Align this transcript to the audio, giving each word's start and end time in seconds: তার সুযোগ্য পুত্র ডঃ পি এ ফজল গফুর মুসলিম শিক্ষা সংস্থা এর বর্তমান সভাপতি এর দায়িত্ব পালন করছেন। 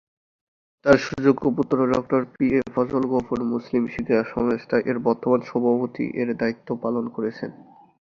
তার 0.85 0.97
সুযোগ্য 1.07 1.43
পুত্র 1.57 1.77
ডঃ 1.91 2.03
পি 2.33 2.45
এ 2.51 2.61
ফজল 2.73 3.03
গফুর 3.11 3.39
মুসলিম 3.53 3.83
শিক্ষা 3.93 4.19
সংস্থা 4.33 4.77
এর 4.89 4.97
বর্তমান 5.07 5.39
সভাপতি 5.49 6.05
এর 6.21 6.29
দায়িত্ব 6.41 6.67
পালন 6.83 7.05
করছেন। 7.15 7.51